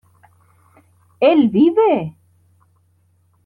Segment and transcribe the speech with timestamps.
[1.19, 2.17] ¿él vive?